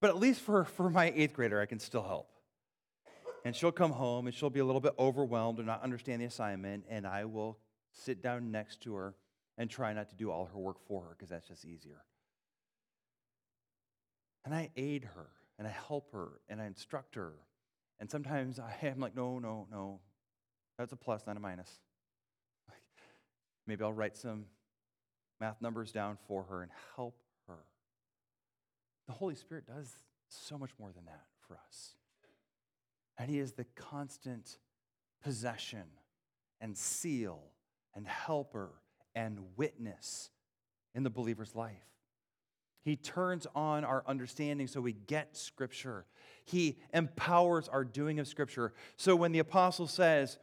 [0.00, 2.30] But at least for, for my eighth grader, I can still help.
[3.44, 6.26] And she'll come home and she'll be a little bit overwhelmed and not understand the
[6.26, 7.58] assignment, and I will
[7.92, 9.14] sit down next to her
[9.58, 12.02] and try not to do all her work for her because that's just easier.
[14.44, 15.28] And I aid her
[15.58, 17.32] and I help her and I instruct her.
[17.98, 20.00] And sometimes I am like, no, no, no.
[20.78, 21.70] That's a plus, not a minus.
[22.68, 22.78] Like,
[23.66, 24.46] Maybe I'll write some
[25.40, 27.16] math numbers down for her and help
[27.48, 27.58] her.
[29.06, 29.92] The Holy Spirit does
[30.28, 31.94] so much more than that for us.
[33.18, 34.58] And He is the constant
[35.22, 35.84] possession
[36.60, 37.40] and seal
[37.94, 38.70] and helper
[39.14, 40.30] and witness
[40.94, 41.74] in the believer's life.
[42.82, 46.06] He turns on our understanding so we get Scripture.
[46.44, 48.72] He empowers our doing of Scripture.
[48.96, 50.38] So when the apostle says,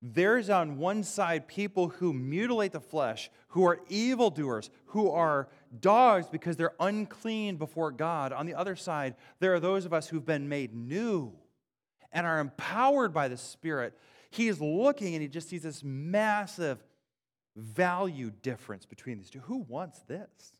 [0.00, 5.48] there's on one side people who mutilate the flesh, who are evildoers, who are
[5.80, 8.32] dogs because they're unclean before God.
[8.32, 11.32] On the other side, there are those of us who've been made new
[12.12, 13.98] and are empowered by the Spirit.
[14.30, 16.78] He's looking and he just sees this massive
[17.56, 19.40] value difference between these two.
[19.40, 20.52] Who wants this?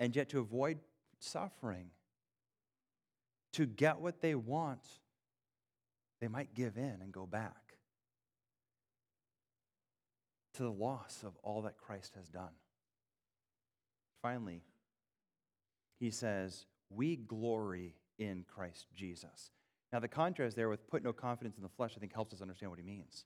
[0.00, 0.78] and yet to avoid
[1.20, 1.90] suffering,
[3.52, 4.80] to get what they want,
[6.20, 7.76] they might give in and go back
[10.54, 12.52] to the loss of all that Christ has done.
[14.22, 14.62] Finally,
[15.98, 19.50] he says, We glory in Christ Jesus.
[19.92, 22.42] Now, the contrast there with put no confidence in the flesh, I think helps us
[22.42, 23.24] understand what he means.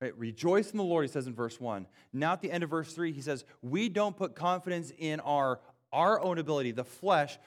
[0.00, 0.16] Right?
[0.18, 1.86] Rejoice in the Lord, he says in verse 1.
[2.12, 5.60] Now at the end of verse 3, he says, We don't put confidence in our,
[5.92, 7.38] our own ability, the flesh.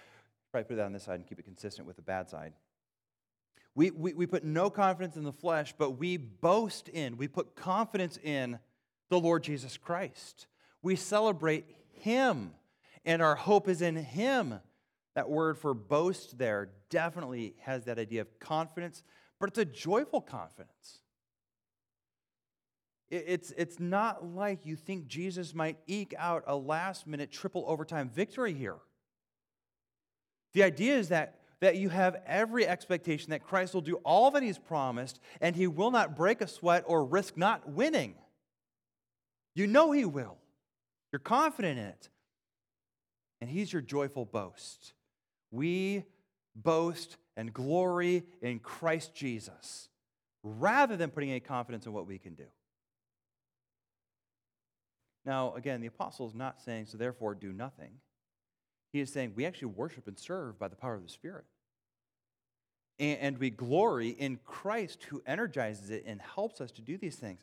[0.51, 2.53] Probably put that on this side and keep it consistent with the bad side.
[3.77, 7.55] We, we, we put no confidence in the flesh, but we boast in, we put
[7.55, 8.57] confidence in
[9.09, 10.47] the Lord Jesus Christ.
[10.81, 12.53] We celebrate Him,
[13.05, 14.55] and our hope is in Him.
[15.13, 19.03] That word for boast there definitely has that idea of confidence,
[19.39, 21.01] but it's a joyful confidence.
[23.11, 28.09] It's, it's not like you think Jesus might eke out a last minute triple overtime
[28.09, 28.77] victory here.
[30.53, 34.43] The idea is that, that you have every expectation that Christ will do all that
[34.43, 38.15] he's promised and he will not break a sweat or risk not winning.
[39.55, 40.37] You know he will.
[41.11, 42.09] You're confident in it.
[43.41, 44.93] And he's your joyful boast.
[45.51, 46.03] We
[46.55, 49.89] boast and glory in Christ Jesus
[50.43, 52.45] rather than putting any confidence in what we can do.
[55.25, 57.91] Now, again, the apostle is not saying, so therefore do nothing.
[58.97, 61.45] He is saying we actually worship and serve by the power of the Spirit.
[62.97, 67.41] And, we glory in Christ who energizes it and helps us to do these things.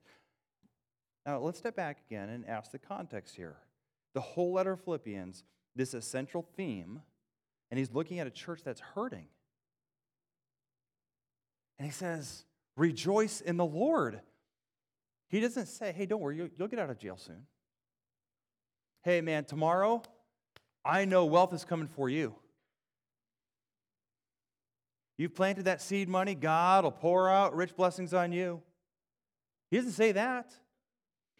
[1.25, 3.55] Now, let's step back again and ask the context here.
[4.15, 5.45] The whole letter of Philippians,
[5.77, 7.03] this essential theme,
[7.71, 9.27] and he's looking at a church that's hurting.
[11.79, 14.19] And he says, Rejoice in the Lord.
[15.29, 17.47] He doesn't say, Hey, don't worry, you'll, get out of jail soon
[19.05, 20.03] hey, man, tomorrow,
[20.85, 22.35] I know wealth is coming for you.
[25.17, 28.63] You've planted that seed money, God will pour out rich blessings on you.
[29.71, 30.53] He doesn't say that.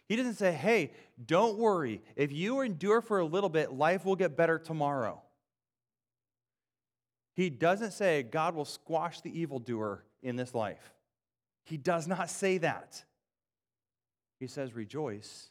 [0.07, 0.91] He doesn't say, hey,
[1.25, 2.01] don't worry.
[2.15, 5.21] If you endure for a little bit, life will get better tomorrow.
[7.35, 10.93] He doesn't say God will squash the evildoer in this life.
[11.65, 13.03] He does not say that.
[14.39, 15.49] He says, rejoice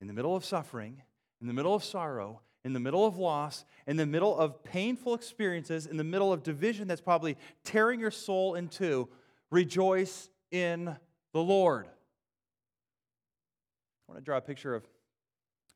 [0.00, 1.02] in the middle of suffering,
[1.40, 5.14] in the middle of sorrow, in the middle of loss, in the middle of painful
[5.14, 9.08] experiences, in the middle of division that's probably tearing your soul in two,
[9.50, 10.94] rejoice in
[11.32, 11.86] the Lord.
[11.86, 14.86] I want to draw a picture of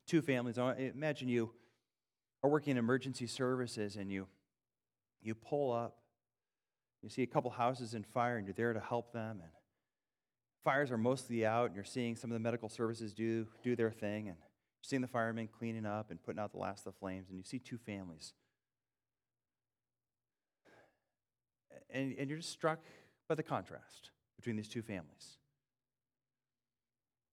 [0.06, 0.58] two families.
[0.58, 1.50] I imagine you
[2.42, 4.26] are working in emergency services and you,
[5.22, 5.96] you pull up,
[7.02, 9.40] you see a couple houses in fire, and you're there to help them.
[9.42, 9.50] And
[10.62, 13.90] fires are mostly out, and you're seeing some of the medical services do, do their
[13.90, 14.36] thing, and
[14.82, 17.44] seeing the firemen cleaning up and putting out the last of the flames, and you
[17.44, 18.34] see two families.
[21.88, 22.80] And, and you're just struck
[23.28, 25.38] by the contrast between these two families.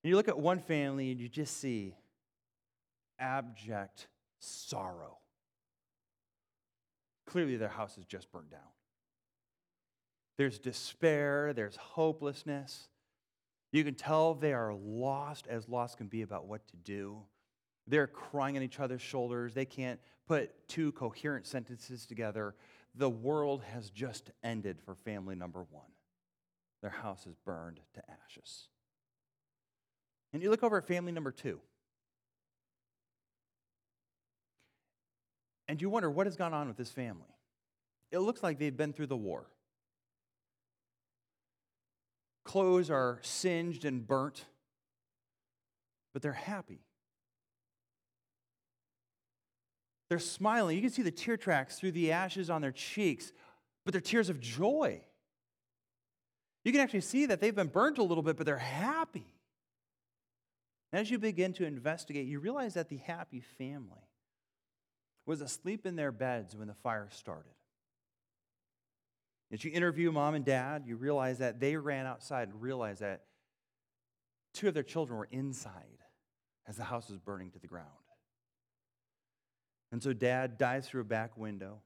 [0.04, 1.96] And you look at one family and you just see
[3.18, 4.08] abject
[4.40, 5.18] sorrow.
[7.26, 8.62] Clearly, their house has just burned down.
[10.38, 12.88] There's despair, there's hopelessness.
[13.72, 17.24] You can tell they are lost as lost can be about what to do.
[17.90, 19.54] They're crying on each other's shoulders.
[19.54, 22.56] They can't put two coherent sentences together.
[22.96, 25.92] The world has just ended for family number one.
[26.82, 28.68] Their house is burned to ashes.
[30.32, 31.60] And you look over at family number two.
[35.68, 37.36] And you wonder what has gone on with this family.
[38.12, 39.48] It looks like they've been through the war
[42.50, 44.44] clothes are singed and burnt,
[46.14, 46.82] but they're happy.
[50.10, 50.76] They're smiling.
[50.76, 53.32] You can see the tear tracks through the ashes on their cheeks,
[53.86, 55.02] but they're tears of joy.
[56.66, 59.28] You can actually see that they've been burnt a little bit, but they're happy.
[60.92, 64.10] As you begin to investigate, you realize that the happy family
[65.28, 67.52] was asleep in their beds when the fire started.
[69.52, 73.26] As you interview mom and dad, you realize that they ran outside and realized that
[74.54, 76.04] two of their children were inside
[76.68, 77.88] as the house was burning to the ground.
[79.92, 81.82] And so dad dives through a back window,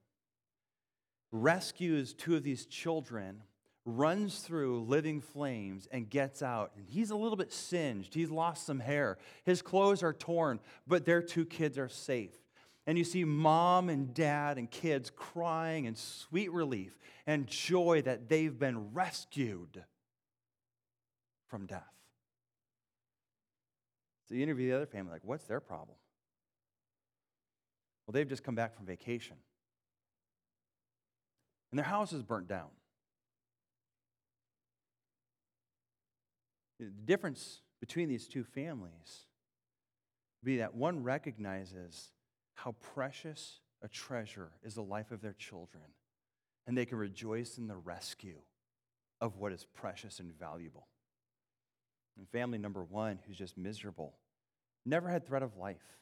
[1.31, 3.43] rescues two of these children,
[3.85, 6.71] runs through living flames, and gets out.
[6.75, 8.13] And he's a little bit singed.
[8.13, 9.17] He's lost some hair.
[9.45, 12.31] His clothes are torn, but their two kids are safe.
[12.85, 18.27] And you see mom and dad and kids crying in sweet relief and joy that
[18.27, 19.83] they've been rescued
[21.47, 21.83] from death.
[24.27, 25.97] So you interview the other family, like, what's their problem?
[28.05, 29.37] Well, they've just come back from vacation.
[31.71, 32.69] And their house is burnt down.
[36.79, 39.25] The difference between these two families
[40.43, 42.11] be that one recognizes
[42.55, 45.83] how precious a treasure is the life of their children,
[46.67, 48.39] and they can rejoice in the rescue
[49.21, 50.87] of what is precious and valuable.
[52.17, 54.13] And family number one, who's just miserable,
[54.85, 55.97] never had threat of life.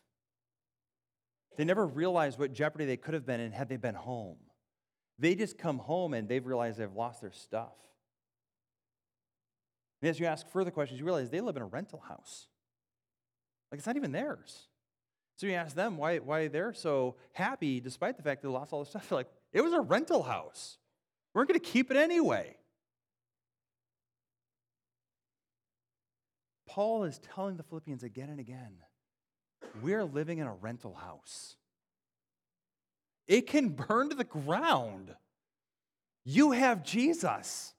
[1.58, 4.38] They never realized what jeopardy they could have been in had they been home.
[5.20, 7.76] They just come home and they've realized they've lost their stuff.
[10.02, 12.48] And as you ask further questions, you realize they live in a rental house.
[13.72, 14.68] Like it's not even theirs.
[15.38, 18.84] So you ask them why, why they're so happy despite the fact they lost all
[18.84, 19.08] the stuff.
[19.10, 20.78] They're like, it was a rental house.
[21.34, 22.56] We're going to keep it anyway.
[26.68, 28.78] Paul is telling the Philippians again and again
[29.82, 31.56] we're living in a rental house.
[33.28, 35.16] It can burn to the ground.
[36.24, 37.74] You have Jesus.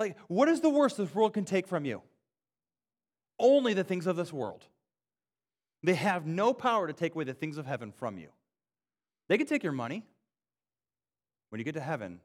[0.00, 2.02] Like, what is the worst this world can take from you?
[3.38, 4.64] Only the things of this world.
[5.82, 8.28] They have no power to take away the things of heaven from you.
[9.28, 10.02] They can take your money.
[11.50, 12.20] When you get to heaven,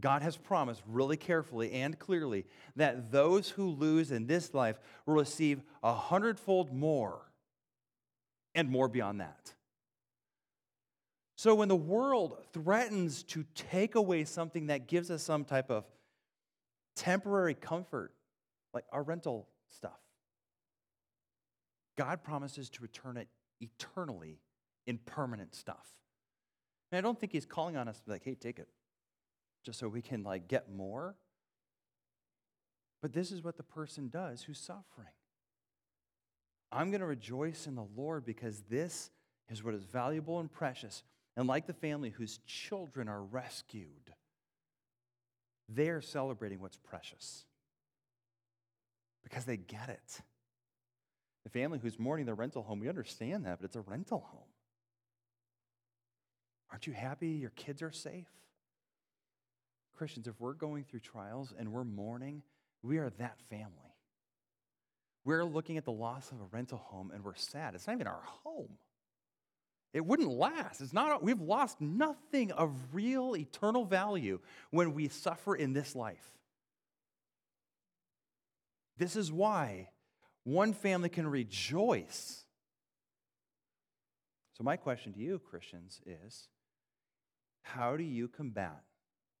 [0.00, 2.46] God has promised really carefully and clearly
[2.76, 7.31] that those who lose in this life will receive a hundredfold more
[8.54, 9.54] and more beyond that.
[11.36, 15.84] So when the world threatens to take away something that gives us some type of
[16.94, 18.12] temporary comfort,
[18.72, 19.98] like our rental stuff,
[21.96, 23.28] God promises to return it
[23.60, 24.38] eternally
[24.86, 25.88] in permanent stuff.
[26.90, 28.68] And I don't think he's calling on us to be like, hey, take it,
[29.64, 31.16] just so we can like get more.
[33.00, 35.08] But this is what the person does who's suffering.
[36.72, 39.10] I'm going to rejoice in the Lord because this
[39.50, 41.02] is what is valuable and precious.
[41.36, 44.14] And like the family whose children are rescued,
[45.68, 47.44] they're celebrating what's precious
[49.22, 50.20] because they get it.
[51.44, 54.40] The family who's mourning their rental home, we understand that, but it's a rental home.
[56.70, 58.30] Aren't you happy your kids are safe?
[59.94, 62.42] Christians, if we're going through trials and we're mourning,
[62.82, 63.91] we are that family.
[65.24, 67.74] We're looking at the loss of a rental home and we're sad.
[67.74, 68.76] It's not even our home.
[69.92, 70.80] It wouldn't last.
[70.80, 76.32] It's not, we've lost nothing of real eternal value when we suffer in this life.
[78.96, 79.90] This is why
[80.44, 82.44] one family can rejoice.
[84.56, 86.48] So, my question to you, Christians, is
[87.62, 88.82] how do you combat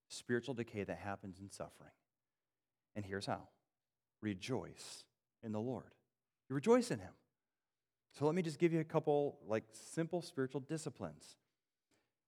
[0.08, 1.90] spiritual decay that happens in suffering?
[2.94, 3.48] And here's how
[4.20, 5.04] rejoice
[5.42, 5.94] in the Lord.
[6.48, 7.12] You rejoice in Him.
[8.12, 11.36] So, let me just give you a couple like simple spiritual disciplines.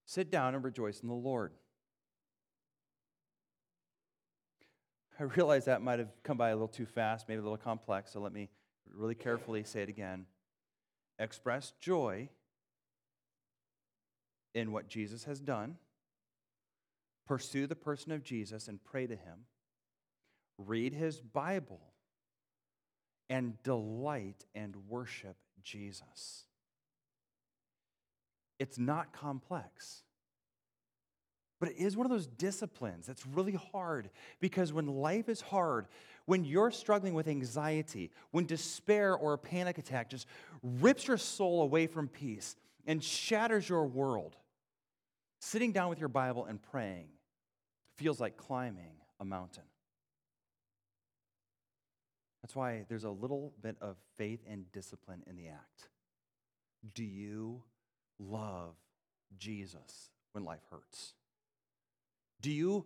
[0.07, 1.53] Sit down and rejoice in the Lord.
[5.21, 8.12] I realize that might have come by a little too fast, maybe a little complex,
[8.12, 8.49] so let me
[8.93, 10.27] really carefully say it again.
[11.19, 12.29] Express joy
[14.55, 15.77] in what Jesus has done,
[17.27, 19.47] pursue the person of Jesus and pray to him,
[20.59, 21.93] read his Bible,
[23.29, 26.45] and delight and worship Jesus.
[28.59, 30.03] It's not complex.
[31.61, 34.11] But it is one of those disciplines that's really hard
[34.41, 35.87] because when life is hard,
[36.27, 40.27] when you're struggling with anxiety, when despair or a panic attack just
[40.62, 42.57] rips your soul away from peace
[42.87, 44.37] and shatters your world,
[45.41, 47.09] sitting down with your Bible and praying
[47.97, 49.62] feels like climbing a mountain.
[52.45, 55.88] That's why there's a little bit of faith and discipline in the act.
[56.95, 57.62] Do you
[58.18, 58.74] love
[59.38, 61.14] Jesus when life hurts?
[62.42, 62.84] Do you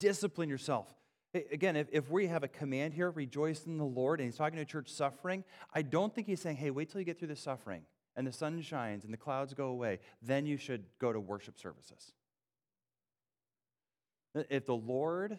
[0.00, 0.92] discipline yourself?
[1.32, 4.58] Again, if, if we have a command here, rejoice in the Lord, and he's talking
[4.58, 7.36] to church suffering, I don't think he's saying, hey, wait till you get through the
[7.36, 7.82] suffering
[8.16, 11.56] and the sun shines and the clouds go away, then you should go to worship
[11.56, 12.10] services.
[14.34, 15.38] If the Lord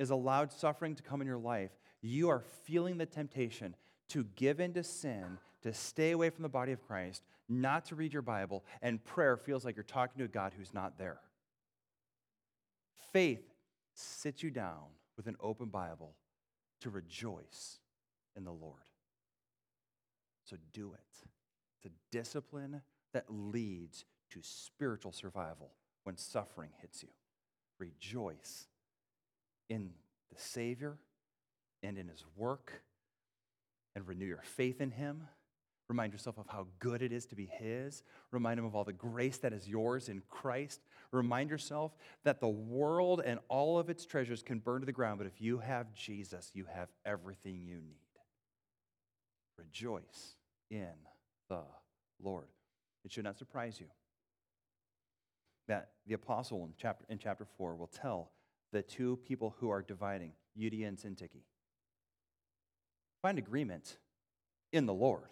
[0.00, 1.70] is allowed suffering to come in your life,
[2.00, 3.76] you are feeling the temptation
[4.08, 7.94] to give in to sin, to stay away from the body of Christ, not to
[7.94, 11.20] read your Bible, and prayer feels like you're talking to a God who's not there.
[13.12, 13.42] Faith
[13.92, 14.84] sits you down
[15.18, 16.14] with an open Bible
[16.80, 17.78] to rejoice
[18.34, 18.80] in the Lord.
[20.46, 21.26] So do it.
[21.76, 22.80] It's a discipline
[23.12, 25.72] that leads to spiritual survival
[26.04, 27.10] when suffering hits you.
[27.78, 28.66] Rejoice
[29.70, 29.90] in
[30.30, 30.98] the Savior
[31.82, 32.82] and in His work
[33.96, 35.22] and renew your faith in Him
[35.90, 38.04] Remind yourself of how good it is to be His.
[38.30, 40.80] Remind Him of all the grace that is yours in Christ.
[41.10, 45.18] Remind yourself that the world and all of its treasures can burn to the ground,
[45.18, 47.96] but if you have Jesus, you have everything you need.
[49.58, 50.36] Rejoice
[50.70, 50.94] in
[51.48, 51.62] the
[52.22, 52.46] Lord.
[53.04, 53.86] It should not surprise you
[55.66, 58.30] that the apostle in chapter, in chapter 4 will tell
[58.72, 61.42] the two people who are dividing, Euodia and Syntyche,
[63.22, 63.98] find agreement
[64.72, 65.28] in the Lord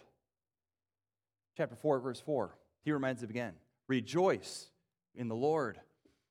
[1.59, 2.55] chapter 4, verse 4.
[2.85, 3.53] He reminds them again
[3.87, 4.71] Rejoice
[5.13, 5.79] in the Lord.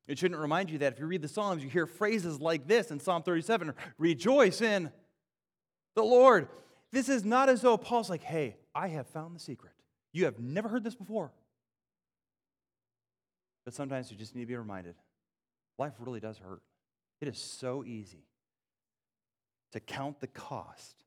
[0.06, 2.90] It shouldn't remind you that if you read the Psalms, you hear phrases like this
[2.90, 4.90] in Psalm 37 Rejoice in
[5.94, 6.48] the Lord.
[6.90, 9.74] This is not as though Paul's like, Hey, I have found the secret.
[10.12, 11.30] You have never heard this before.
[13.66, 14.94] But sometimes you just need to be reminded
[15.78, 16.62] life really does hurt.
[17.20, 18.26] It is so easy
[19.72, 21.04] to count the cost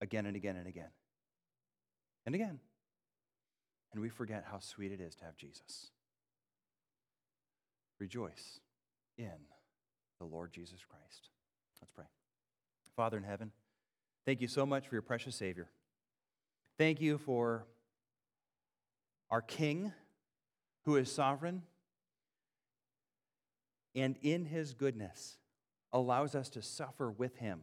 [0.00, 0.90] again and again and again
[2.26, 2.60] and again
[3.92, 5.90] and we forget how sweet it is to have Jesus.
[7.98, 8.60] Rejoice
[9.18, 9.30] in
[10.18, 11.28] the Lord Jesus Christ.
[11.80, 12.06] Let's pray.
[12.96, 13.52] Father in heaven,
[14.26, 15.68] thank you so much for your precious Savior.
[16.78, 17.66] Thank you for
[19.30, 19.92] our King
[20.84, 21.62] who is sovereign
[23.94, 25.36] and in his goodness
[25.92, 27.60] allows us to suffer with him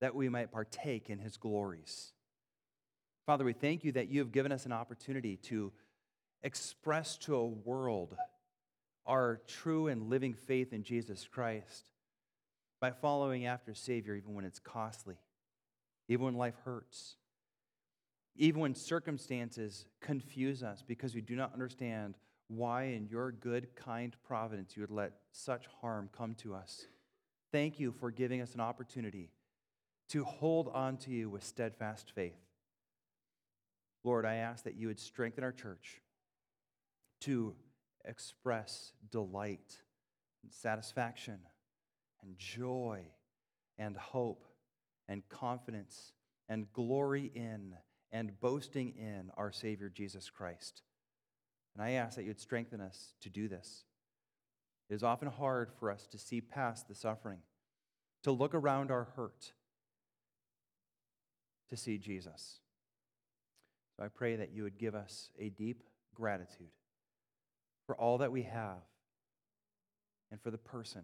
[0.00, 2.12] that we might partake in his glories.
[3.26, 5.72] Father, we thank you that you have given us an opportunity to
[6.42, 8.16] express to a world
[9.06, 11.90] our true and living faith in Jesus Christ
[12.80, 15.16] by following after Savior, even when it's costly,
[16.08, 17.16] even when life hurts,
[18.36, 22.16] even when circumstances confuse us because we do not understand
[22.50, 26.86] why, in your good, kind providence, you would let such harm come to us.
[27.52, 29.30] Thank you for giving us an opportunity
[30.08, 32.40] to hold on to you with steadfast faith.
[34.02, 36.00] Lord, I ask that you would strengthen our church
[37.20, 37.54] to
[38.04, 39.78] express delight
[40.42, 41.38] and satisfaction
[42.22, 43.04] and joy
[43.78, 44.44] and hope
[45.08, 46.12] and confidence
[46.48, 47.74] and glory in
[48.10, 50.82] and boasting in our Savior Jesus Christ.
[51.74, 53.84] And I ask that you'd strengthen us to do this.
[54.88, 57.38] It is often hard for us to see past the suffering,
[58.24, 59.52] to look around our hurt,
[61.68, 62.58] to see Jesus.
[63.96, 66.72] So I pray that you would give us a deep gratitude
[67.86, 68.82] for all that we have
[70.30, 71.02] and for the person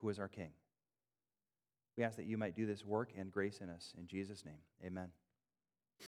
[0.00, 0.50] who is our King.
[1.96, 3.92] We ask that you might do this work and grace in us.
[3.98, 5.08] In Jesus' name, amen.